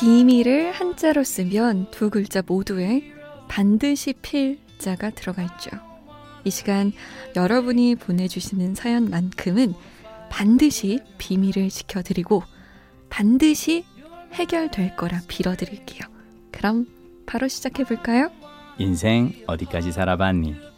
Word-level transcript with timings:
비밀을 0.00 0.72
한자로 0.72 1.24
쓰면 1.24 1.90
두 1.90 2.08
글자 2.08 2.42
모두에 2.46 3.12
반드시 3.48 4.14
필자가 4.14 5.10
들어가 5.10 5.42
있죠. 5.42 5.70
이 6.44 6.50
시간 6.50 6.92
여러분이 7.36 7.96
보내주시는 7.96 8.74
사연만큼은 8.74 9.74
반드시 10.30 11.00
비밀을 11.18 11.68
지켜드리고 11.68 12.42
반드시 13.10 13.84
해결될 14.32 14.96
거라 14.96 15.20
빌어드릴게요. 15.28 16.08
그럼 16.50 16.86
바로 17.26 17.46
시작해 17.48 17.84
볼까요? 17.84 18.30
인생 18.78 19.34
어디까지 19.46 19.92
살아봤니? 19.92 20.69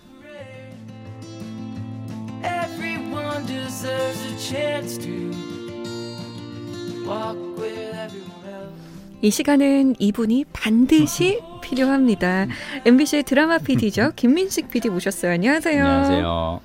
이 9.22 9.30
시간은 9.30 9.94
이분이 10.00 10.46
반드시 10.52 11.40
필요합니다. 11.62 12.46
MBC 12.84 13.22
드라마 13.22 13.58
PD죠. 13.58 14.12
김민식 14.16 14.68
PD 14.70 14.88
모셨어요. 14.88 15.32
안녕하세요. 15.32 15.84
안녕하세요. 15.84 16.60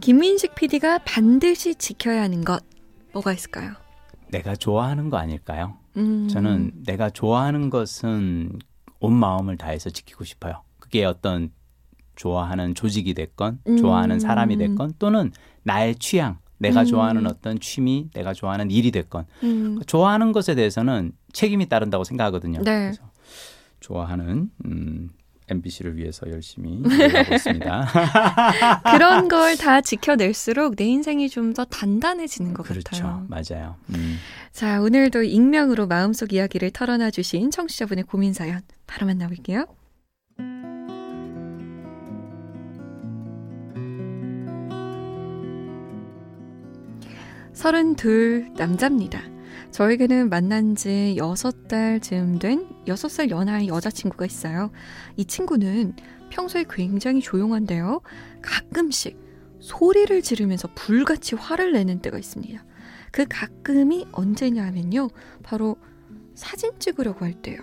김민식 0.00 0.56
PD가 0.56 0.98
반드시 1.04 1.76
지켜야 1.76 2.22
하는 2.22 2.44
것 2.44 2.64
뭐가 3.12 3.32
있을까요? 3.32 3.74
내가 4.30 4.56
좋아하는 4.56 5.08
거 5.08 5.16
아닐까요? 5.16 5.78
음, 5.96 6.26
저는 6.28 6.72
내가 6.86 7.08
좋아하는 7.10 7.70
것은 7.70 8.58
온 8.98 9.12
마음을 9.14 9.56
다해서 9.56 9.90
지키고 9.90 10.24
싶어요. 10.24 10.62
그게 10.80 11.04
어떤 11.04 11.52
좋아하는 12.16 12.74
조직이 12.74 13.14
됐건, 13.14 13.60
음. 13.68 13.76
좋아하는 13.76 14.18
사람이 14.18 14.56
됐건, 14.56 14.94
또는 14.98 15.30
나의 15.62 15.94
취향, 15.96 16.38
내가 16.62 16.80
음. 16.80 16.86
좋아하는 16.86 17.26
어떤 17.26 17.58
취미, 17.60 18.08
내가 18.14 18.32
좋아하는 18.32 18.70
일이 18.70 18.90
됐건, 18.90 19.26
음, 19.42 19.80
좋아하는 19.86 20.32
것에 20.32 20.54
대해서는 20.54 21.12
책임이 21.32 21.68
따른다고 21.68 22.04
생각하거든요. 22.04 22.62
네. 22.62 22.84
그래서 22.86 23.02
좋아하는 23.80 24.50
음, 24.64 25.10
MBC를 25.48 25.96
위해서 25.96 26.30
열심히 26.30 26.80
일하고 26.86 27.34
있습니다. 27.34 27.88
그런 28.92 29.28
걸 29.28 29.56
다 29.56 29.80
지켜낼수록 29.80 30.76
내 30.76 30.84
인생이 30.84 31.28
좀 31.28 31.52
더 31.52 31.64
단단해지는 31.66 32.54
것 32.54 32.62
그렇죠, 32.64 32.82
같아요. 32.90 33.26
맞아요. 33.28 33.76
음. 33.90 34.16
자, 34.52 34.80
오늘도 34.80 35.24
익명으로 35.24 35.86
마음속 35.86 36.32
이야기를 36.32 36.70
털어놔 36.70 37.10
주신 37.10 37.50
청취자분의 37.50 38.04
고민 38.04 38.32
사연 38.32 38.60
바로 38.86 39.06
만나볼게요. 39.06 39.66
32 47.62 48.54
남자입니다. 48.56 49.22
저에게는 49.70 50.30
만난 50.30 50.74
지 50.74 51.14
6달 51.16 52.02
쯤 52.02 52.40
된 52.40 52.68
6살 52.86 53.30
연하의 53.30 53.68
여자친구가 53.68 54.26
있어요. 54.26 54.72
이 55.16 55.24
친구는 55.24 55.94
평소에 56.30 56.64
굉장히 56.68 57.20
조용한데요. 57.20 58.00
가끔씩 58.42 59.16
소리를 59.60 60.22
지르면서 60.22 60.66
불같이 60.74 61.36
화를 61.36 61.70
내는 61.70 62.02
때가 62.02 62.18
있습니다. 62.18 62.64
그 63.12 63.26
가끔이 63.28 64.08
언제냐면요. 64.10 65.10
바로 65.44 65.76
사진 66.34 66.72
찍으려고 66.80 67.24
할 67.24 67.32
때요. 67.32 67.60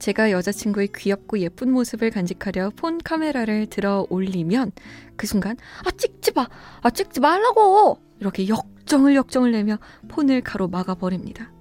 제가 0.00 0.32
여자친구의 0.32 0.88
귀엽고 0.96 1.38
예쁜 1.38 1.70
모습을 1.70 2.10
간직하려 2.10 2.72
폰 2.74 2.98
카메라를 2.98 3.66
들어 3.66 4.08
올리면 4.10 4.72
그 5.14 5.28
순간 5.28 5.56
아 5.84 5.90
찍지 5.92 6.32
마! 6.32 6.48
아 6.80 6.90
찍지 6.90 7.20
말라고! 7.20 8.00
이렇게 8.18 8.48
역 8.48 8.69
정을 8.90 9.14
역정을 9.14 9.52
내며 9.52 9.78
폰을 10.08 10.40
가로막아 10.40 10.96
버립니다. 10.96 11.52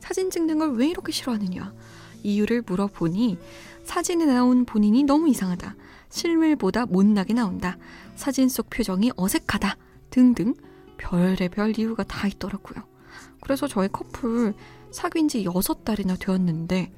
사진 0.00 0.30
찍는 0.30 0.58
걸 0.58 0.70
왜 0.72 0.88
이렇게 0.88 1.12
싫어하느냐? 1.12 1.74
이유를 2.22 2.62
물어보니 2.66 3.36
사진에 3.84 4.24
나온 4.24 4.64
본인이 4.64 5.02
너무 5.02 5.28
이상하다. 5.28 5.76
실물보다 6.08 6.86
못나게 6.86 7.34
나온다. 7.34 7.76
사진 8.14 8.48
속 8.48 8.70
표정이 8.70 9.12
어색하다. 9.16 9.76
등등 10.08 10.54
별의별 10.96 11.78
이유가 11.78 12.04
다 12.04 12.26
있더라고요. 12.26 12.84
그래서 13.42 13.68
저희 13.68 13.88
커플 13.88 14.54
사귄 14.90 15.28
지 15.28 15.44
여섯 15.44 15.84
달이나 15.84 16.16
되었는데 16.16 16.90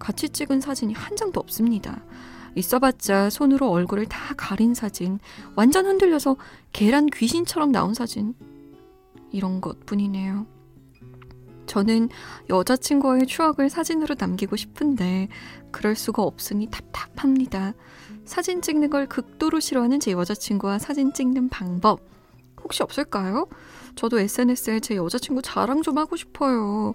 같이 0.00 0.28
찍은 0.28 0.60
사진이 0.60 0.92
한 0.94 1.14
장도 1.14 1.38
없습니다. 1.38 2.02
있어봤자 2.56 3.30
손으로 3.30 3.70
얼굴을 3.70 4.06
다 4.06 4.34
가린 4.36 4.74
사진, 4.74 5.20
완전 5.54 5.86
흔들려서 5.86 6.36
계란 6.72 7.06
귀신처럼 7.06 7.70
나온 7.70 7.94
사진, 7.94 8.34
이런 9.32 9.60
것 9.60 9.84
뿐이네요. 9.86 10.46
저는 11.66 12.08
여자친구와의 12.48 13.26
추억을 13.26 13.70
사진으로 13.70 14.16
남기고 14.18 14.56
싶은데 14.56 15.28
그럴 15.70 15.94
수가 15.94 16.22
없으니 16.22 16.68
답답합니다. 16.68 17.74
사진 18.24 18.60
찍는 18.60 18.90
걸 18.90 19.06
극도로 19.06 19.60
싫어하는 19.60 20.00
제 20.00 20.10
여자친구와 20.12 20.80
사진 20.80 21.12
찍는 21.12 21.48
방법 21.48 22.00
혹시 22.62 22.82
없을까요? 22.82 23.46
저도 23.94 24.18
SNS에 24.18 24.80
제 24.80 24.96
여자친구 24.96 25.42
자랑 25.42 25.82
좀 25.82 25.98
하고 25.98 26.16
싶어요. 26.16 26.94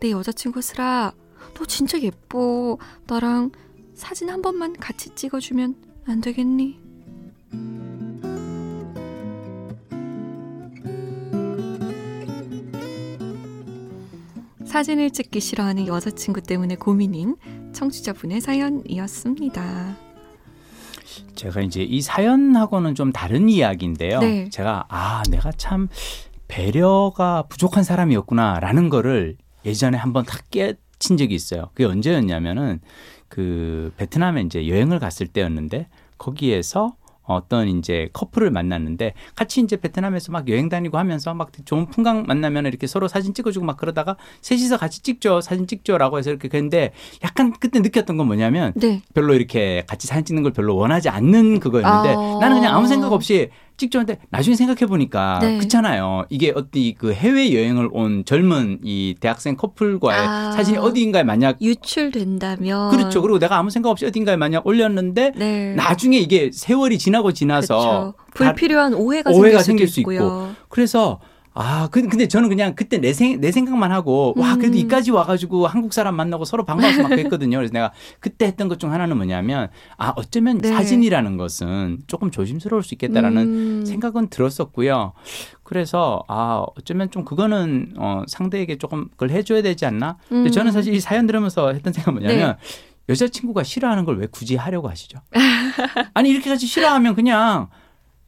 내 0.00 0.10
여자친구 0.10 0.62
슬아, 0.62 1.12
너 1.54 1.64
진짜 1.64 2.00
예뻐. 2.00 2.78
나랑 3.06 3.50
사진 3.94 4.30
한 4.30 4.42
번만 4.42 4.72
같이 4.74 5.14
찍어주면 5.14 5.76
안 6.06 6.20
되겠니? 6.20 6.80
사진을 14.74 15.10
찍기 15.10 15.38
싫어하는 15.38 15.86
여자친구 15.86 16.40
때문에 16.40 16.74
고민인 16.74 17.36
청취자분의 17.72 18.40
사연이었습니다. 18.40 19.96
제가 21.36 21.60
이제 21.60 21.84
이 21.84 22.02
사연하고는 22.02 22.96
좀 22.96 23.12
다른 23.12 23.48
이야기인데요. 23.48 24.18
네. 24.18 24.48
제가 24.50 24.86
아 24.88 25.22
내가 25.30 25.52
참 25.52 25.86
배려가 26.48 27.44
부족한 27.48 27.84
사람이었구나라는 27.84 28.88
거를 28.88 29.36
예전에 29.64 29.96
한번 29.96 30.24
딱 30.24 30.50
깨친 30.50 31.18
적이 31.18 31.36
있어요. 31.36 31.70
그게 31.74 31.84
언제였냐면은 31.84 32.80
그 33.28 33.92
베트남에 33.96 34.40
이제 34.40 34.66
여행을 34.66 34.98
갔을 34.98 35.28
때였는데 35.28 35.86
거기에서 36.18 36.96
어떤 37.24 37.68
이제 37.68 38.08
커플을 38.12 38.50
만났는데 38.50 39.14
같이 39.34 39.60
이제 39.60 39.76
베트남에서 39.76 40.32
막 40.32 40.48
여행 40.48 40.68
다니고 40.68 40.98
하면서 40.98 41.34
막 41.34 41.50
좋은 41.64 41.86
풍광 41.86 42.24
만나면 42.26 42.66
이렇게 42.66 42.86
서로 42.86 43.08
사진 43.08 43.34
찍어주고 43.34 43.64
막 43.64 43.76
그러다가 43.76 44.16
셋이서 44.42 44.76
같이 44.76 45.02
찍죠 45.02 45.40
사진 45.40 45.66
찍죠라고 45.66 46.18
해서 46.18 46.30
이렇게 46.30 46.48
그랬는데 46.48 46.92
약간 47.22 47.52
그때 47.58 47.80
느꼈던 47.80 48.16
건 48.16 48.26
뭐냐면 48.26 48.72
네. 48.76 49.02
별로 49.14 49.34
이렇게 49.34 49.84
같이 49.86 50.06
사진 50.06 50.24
찍는 50.24 50.42
걸 50.42 50.52
별로 50.52 50.76
원하지 50.76 51.08
않는 51.08 51.60
그거였는데 51.60 52.14
아. 52.16 52.38
나는 52.40 52.56
그냥 52.56 52.74
아무 52.74 52.86
생각 52.86 53.12
없이 53.12 53.50
찍죠는데 53.76 54.18
나중에 54.30 54.54
생각해 54.56 54.86
보니까 54.86 55.38
네. 55.42 55.58
그렇잖아요. 55.58 56.26
이게 56.30 56.52
어디 56.54 56.94
그 56.96 57.12
해외 57.12 57.52
여행을 57.54 57.88
온 57.92 58.24
젊은 58.24 58.78
이 58.84 59.14
대학생 59.18 59.56
커플과의 59.56 60.20
아. 60.26 60.52
사진이 60.52 60.78
어디인가에 60.78 61.24
만약 61.24 61.60
유출된다면 61.60 62.90
그렇죠. 62.90 63.20
그리고 63.22 63.38
내가 63.38 63.58
아무 63.58 63.70
생각 63.70 63.90
없이 63.90 64.06
어딘가에 64.06 64.36
만약 64.36 64.66
올렸는데 64.66 65.32
네. 65.36 65.74
나중에 65.74 66.18
이게 66.18 66.50
세월이 66.52 66.98
지나고 66.98 67.32
지나서 67.32 68.14
그렇죠. 68.32 68.44
다- 68.44 68.52
불필요한 68.52 68.94
오해가, 68.94 69.30
오해가 69.30 69.58
생길, 69.62 69.86
생길 69.86 69.88
수 69.88 70.00
있고요. 70.00 70.54
그래서 70.68 71.20
아, 71.56 71.88
그- 71.92 72.02
근데 72.08 72.26
저는 72.26 72.48
그냥 72.48 72.74
그때 72.74 72.98
내, 72.98 73.12
생, 73.12 73.40
내 73.40 73.52
생각만 73.52 73.92
하고, 73.92 74.34
와, 74.36 74.56
그래도 74.56 74.74
음. 74.74 74.78
이까지 74.78 75.12
와가지고 75.12 75.68
한국 75.68 75.92
사람 75.92 76.16
만나고 76.16 76.44
서로 76.44 76.64
반가워서 76.64 77.02
막 77.02 77.08
그랬거든요. 77.10 77.58
그래서 77.58 77.72
내가 77.72 77.92
그때 78.18 78.46
했던 78.46 78.68
것 78.68 78.78
중 78.78 78.92
하나는 78.92 79.16
뭐냐면, 79.16 79.68
아, 79.96 80.12
어쩌면 80.16 80.58
네. 80.58 80.68
사진이라는 80.68 81.36
것은 81.36 81.98
조금 82.08 82.32
조심스러울 82.32 82.82
수 82.82 82.94
있겠다라는 82.94 83.42
음. 83.80 83.84
생각은 83.86 84.28
들었었고요. 84.30 85.12
그래서, 85.62 86.24
아, 86.26 86.64
어쩌면 86.76 87.10
좀 87.12 87.24
그거는, 87.24 87.94
어, 87.98 88.24
상대에게 88.26 88.76
조금 88.78 89.08
그걸 89.10 89.30
해줘야 89.30 89.62
되지 89.62 89.86
않나? 89.86 90.16
근데 90.28 90.48
음. 90.48 90.52
저는 90.52 90.72
사실 90.72 90.92
이 90.92 90.98
사연 91.00 91.26
들으면서 91.26 91.72
했던 91.72 91.92
생각은 91.92 92.20
뭐냐면, 92.20 92.56
여자친구가 93.08 93.62
싫어하는 93.62 94.04
걸 94.04 94.16
왜 94.18 94.26
굳이 94.30 94.56
하려고 94.56 94.88
하시죠? 94.88 95.18
아니, 96.14 96.30
이렇게까지 96.30 96.66
싫어하면 96.66 97.14
그냥 97.14 97.68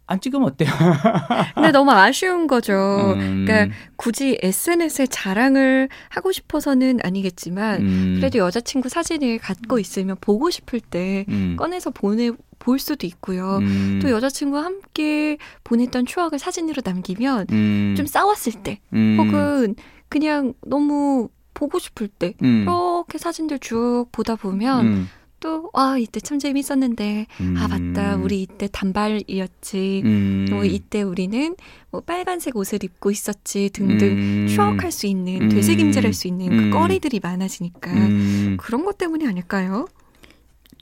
안 0.07 0.21
찍으면 0.21 0.47
어때요? 0.49 0.71
근데 1.55 1.73
너무 1.73 1.91
아쉬운 1.91 2.47
거죠. 2.47 3.15
음. 3.17 3.45
그러니까 3.45 3.75
굳이 3.97 4.39
SNS에 4.41 5.07
자랑을 5.07 5.89
하고 6.09 6.31
싶어서는 6.31 7.01
아니겠지만 7.03 7.81
음. 7.81 8.15
그래도 8.17 8.39
여자친구 8.39 8.89
사진을 8.89 9.39
갖고 9.39 9.79
있으면 9.79 10.17
보고 10.21 10.49
싶을 10.51 10.81
때 10.81 11.25
음. 11.29 11.57
꺼내서 11.59 11.91
보내 11.91 12.31
볼 12.59 12.79
수도 12.79 13.07
있고요. 13.07 13.59
음. 13.59 13.99
또 14.01 14.11
여자친구와 14.11 14.65
함께 14.65 15.39
보냈던 15.65 16.07
추억을 16.07 16.39
사진으로 16.39 16.83
남기면 16.85 17.47
음. 17.51 17.95
좀 17.97 18.07
싸웠을 18.07 18.63
때 18.63 18.81
음. 18.93 19.17
혹은 19.19 19.75
그냥 20.09 20.55
너무 20.65 21.29
보고 21.53 21.79
싶을 21.79 22.07
때 22.09 22.35
음. 22.43 22.63
이렇게 22.63 23.19
사진들 23.19 23.59
쭉 23.59 24.07
보다 24.13 24.37
보면 24.37 24.87
음. 24.87 25.09
또, 25.47 25.71
아, 25.75 25.97
이때 25.97 26.19
참 26.19 26.41
재밌었는데, 26.41 27.29
아, 27.57 27.69
맞다. 27.69 28.17
우리 28.17 28.43
이때 28.43 28.67
단발이었지. 28.67 30.03
음. 30.05 30.47
뭐 30.51 30.65
이때 30.65 31.03
우리는 31.03 31.55
뭐 31.93 32.01
빨간색 32.01 32.57
옷을 32.57 32.83
입고 32.83 33.13
있었지 33.13 33.71
등등 33.73 34.09
음. 34.09 34.47
추억할 34.49 34.91
수 34.91 35.07
있는 35.07 35.43
음. 35.43 35.49
되새김질할 35.49 36.13
수 36.15 36.27
있는 36.27 36.51
음. 36.51 36.71
그 36.71 36.77
거리들이 36.77 37.21
많아지니까 37.23 37.93
음. 37.93 38.57
그런 38.59 38.85
것 38.85 38.99
때문이 38.99 39.25
아닐까요? 39.25 39.87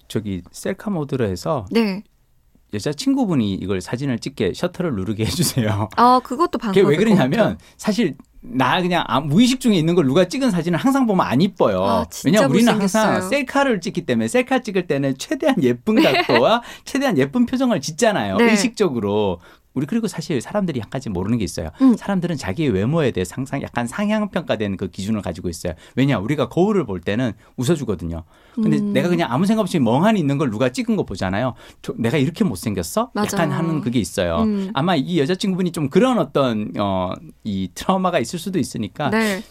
저기 0.08 0.40
셀카 0.50 0.88
모드로 0.88 1.26
해서 1.26 1.66
네. 1.70 2.02
여자 2.72 2.90
친구분이 2.94 3.52
이걸 3.56 3.82
사진을 3.82 4.19
찍게 4.19 4.55
셔터를 4.55 4.94
누르게 4.94 5.26
해주세요. 5.26 5.90
아 5.96 6.20
그것도 6.25 6.58
그게 6.58 6.82
방법일 6.82 6.84
왜것 6.87 7.05
그러냐면. 7.05 7.58
사실 7.76 8.16
나 8.46 8.81
그냥 8.82 9.05
아- 9.06 9.20
무의식 9.20 9.58
중에 9.58 9.75
있는 9.75 9.94
걸 9.94 10.05
누가 10.06 10.26
찍은 10.29 10.50
사진을 10.50 10.79
항상 10.79 11.06
보면 11.06 11.25
안 11.26 11.41
이뻐요. 11.41 11.82
아, 11.82 12.05
왜냐면 12.26 12.50
우리는 12.50 12.73
못생겼어요. 12.73 13.12
항상 13.12 13.31
셀카를 13.31 13.81
찍기 13.81 14.05
때문에 14.05 14.29
셀카 14.29 14.61
찍을 14.61 14.87
때는 14.87 15.17
최대한 15.17 15.56
예쁜 15.62 16.02
각도와 16.02 16.62
최대한 16.85 17.17
예쁜 17.17 17.46
표정을 17.46 17.81
짓잖아요. 17.81 18.37
네. 18.37 18.50
의식적으로. 18.50 19.41
우리 19.75 19.87
그리고 19.87 20.06
사실 20.06 20.41
사람들이 20.41 20.81
한 20.81 20.88
가지 20.88 21.11
모르는 21.11 21.38
게 21.38 21.44
있어요. 21.44 21.71
음. 21.82 21.97
사람들은 21.97 22.37
자기의 22.37 22.71
외모에 22.71 23.11
대해 23.11 23.25
항상 23.31 23.61
약간 23.62 23.87
상향 23.87 24.29
평가된 24.31 24.76
그 24.76 24.88
기준을 24.88 25.21
가지고 25.21 25.49
있어요. 25.49 25.75
왜냐 25.97 26.19
우리가 26.19 26.49
거울을 26.49 26.85
볼 26.87 27.00
때는 27.00 27.32
웃어주거든요. 27.56 28.23
근데 28.55 28.79
음. 28.79 28.93
내가 28.93 29.09
그냥 29.09 29.32
아무 29.32 29.47
생각 29.47 29.62
없이 29.62 29.81
멍하니 29.81 30.21
있는 30.21 30.38
걸 30.38 30.50
누가 30.50 30.69
찍은 30.71 30.94
거 30.97 31.05
보잖아요. 31.05 31.55
저- 31.82 31.94
내가 31.99 32.19
이렇게 32.19 32.44
못 32.44 32.55
생겼어? 32.56 33.11
맞아. 33.15 33.37
약간 33.37 33.50
하는 33.50 33.81
그게 33.81 33.99
있어요. 33.99 34.43
음. 34.43 34.71
아마 34.75 34.94
이 34.94 35.19
여자친구분이 35.19 35.73
좀 35.73 35.88
그런 35.91 36.19
어떤 36.21 36.73
어이 36.79 37.69
트라우마가 37.75 38.21
있을 38.21 38.38
수도 38.38 38.61
있으니까 38.61 39.11
네. 39.11 39.43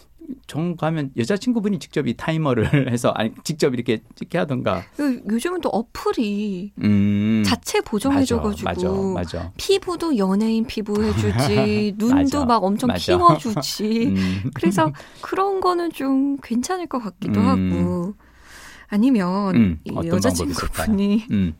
정 0.46 0.76
가면 0.76 1.10
여자친구분이 1.16 1.78
직접 1.78 2.06
이 2.06 2.14
타이머를 2.14 2.90
해서 2.92 3.10
아니 3.10 3.32
직접 3.44 3.74
이렇게 3.74 4.02
찍게 4.14 4.38
하던가. 4.38 4.82
그 4.96 5.22
요즘은 5.28 5.60
또 5.60 5.68
어플이 5.70 6.72
음. 6.82 7.42
자체 7.46 7.80
보정해줘가지고. 7.80 9.16
피부도 9.56 10.16
연예인 10.16 10.66
피부 10.66 11.02
해주지 11.02 11.94
눈도. 11.98 12.44
막 12.44 12.62
엄청 12.64 12.88
맞아. 12.88 13.16
키워주지 13.16 14.06
음. 14.16 14.50
그래서 14.54 14.92
그런 15.20 15.60
거는 15.60 15.92
좀 15.92 16.36
괜찮을 16.42 16.86
것 16.86 16.98
같기도 17.00 17.40
음. 17.40 17.46
하고 17.46 18.14
아니면 18.88 19.56
음, 19.56 19.80
여자친구분이 20.06 21.26
음, 21.30 21.54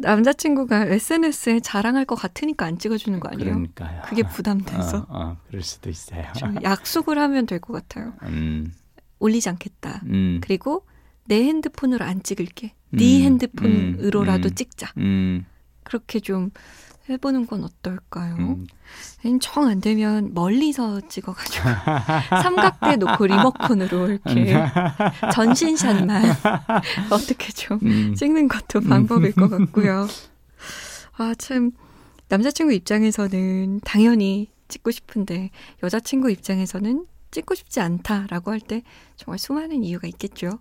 남자친구가 0.00 0.86
SNS에 0.86 1.60
자랑할 1.60 2.04
것 2.04 2.14
같으니까 2.16 2.66
안 2.66 2.78
찍어주는 2.78 3.18
거 3.20 3.28
아니에요? 3.28 3.50
그러니까요. 3.54 4.02
그게 4.06 4.22
부담돼서 4.22 4.98
어, 4.98 5.06
어, 5.08 5.36
그럴 5.48 5.62
수도 5.62 5.88
있어요. 5.90 6.24
좀 6.36 6.56
약속을 6.62 7.18
하면 7.18 7.46
될 7.46 7.60
것 7.60 7.72
같아요. 7.72 8.14
음, 8.24 8.72
올리지 9.18 9.48
않겠다. 9.50 10.02
음, 10.06 10.40
그리고 10.42 10.86
내 11.26 11.42
핸드폰으로 11.44 12.04
안 12.04 12.22
찍을게. 12.22 12.74
네 12.92 13.18
음, 13.20 13.24
핸드폰으로라도 13.24 14.48
음, 14.48 14.50
음. 14.50 14.54
찍자. 14.54 14.92
음, 14.98 15.44
그렇게 15.90 16.20
좀 16.20 16.50
해보는 17.08 17.46
건 17.48 17.64
어떨까요? 17.64 18.36
음. 18.36 18.66
정안 19.40 19.80
되면 19.80 20.32
멀리서 20.32 21.00
찍어가지고 21.08 21.64
삼각대 22.42 22.96
놓고 22.96 23.26
리모컨으로 23.26 24.06
이렇게 24.10 24.54
전신샷만 25.34 26.22
어떻게 27.10 27.50
좀 27.52 27.80
음. 27.82 28.14
찍는 28.14 28.46
것도 28.46 28.82
방법일 28.82 29.32
것 29.32 29.48
같고요. 29.50 30.06
아, 31.16 31.34
참, 31.36 31.72
남자친구 32.28 32.72
입장에서는 32.72 33.80
당연히 33.84 34.48
찍고 34.68 34.92
싶은데, 34.92 35.50
여자친구 35.82 36.30
입장에서는 36.30 37.04
찍고 37.32 37.56
싶지 37.56 37.80
않다라고 37.80 38.52
할 38.52 38.60
때 38.60 38.82
정말 39.16 39.38
수많은 39.38 39.82
이유가 39.82 40.06
있겠죠. 40.06 40.60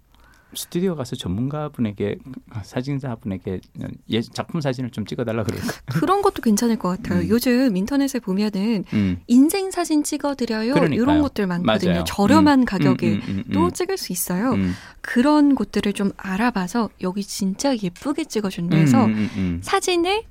스튜디오 0.56 0.96
가서 0.96 1.16
전문가분에게 1.16 2.18
사진사분에게 2.63 3.62
예, 4.10 4.22
작품 4.22 4.62
사진을 4.62 4.90
좀 4.90 5.06
찍어달라 5.06 5.44
그럴까. 5.44 5.68
그런 5.86 6.22
것도 6.22 6.42
괜찮을 6.42 6.78
것 6.78 6.90
같아요. 6.90 7.22
음. 7.22 7.30
요즘 7.30 7.78
인터넷에 7.78 8.19
보면은 8.19 8.84
음. 8.94 9.19
인생 9.28 9.69
사진 9.69 10.04
찍어드려요. 10.04 10.74
그러니까요. 10.74 11.01
이런 11.01 11.22
것들 11.22 11.46
많거든요. 11.46 11.92
맞아요. 11.92 12.04
저렴한 12.06 12.62
음, 12.62 12.66
가격에 12.66 13.13
음, 13.13 13.22
음, 13.28 13.44
음, 13.48 13.54
또 13.54 13.66
음. 13.66 13.72
찍을 13.72 13.98
수 13.98 14.12
있어요. 14.12 14.54
음. 14.54 14.74
그런 15.01 15.54
곳들을 15.54 15.94
좀 15.94 16.12
알아봐서 16.18 16.90
여기 17.02 17.24
진짜 17.24 17.75
예쁘게 17.75 18.25
찍어준다 18.25 18.78
해서 18.78 19.06
음, 19.06 19.12
음, 19.12 19.30
음, 19.36 19.60
사진에 19.62 20.25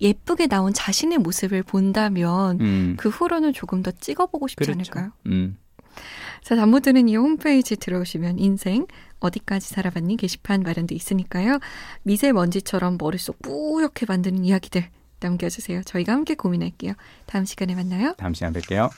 예쁘게 0.00 0.48
나온 0.48 0.72
자신의 0.74 1.18
모습을 1.18 1.62
본다면 1.62 2.60
음. 2.60 2.96
그 2.98 3.08
후로는 3.08 3.52
조금 3.52 3.82
더 3.82 3.90
찍어보고 3.92 4.48
싶지 4.48 4.66
그렇죠. 4.66 4.92
않을까요? 4.92 5.12
음. 5.26 5.56
자, 6.42 6.54
단무드는 6.54 7.08
이 7.08 7.16
홈페이지 7.16 7.76
들어오시면 7.76 8.38
인생 8.38 8.86
어디까지 9.20 9.68
살아봤니 9.68 10.16
게시판 10.16 10.62
마련돼 10.62 10.94
있으니까요. 10.94 11.58
미세먼지처럼 12.02 12.98
머릿속 12.98 13.40
뿌옇게 13.42 14.06
만드는 14.06 14.44
이야기들 14.44 14.88
남겨주세요. 15.20 15.82
저희가 15.82 16.12
함께 16.12 16.34
고민할게요. 16.34 16.92
다음 17.26 17.44
시간에 17.44 17.74
만나요. 17.74 18.14
다음 18.18 18.34
시간 18.34 18.52
뵐게요. 18.52 18.90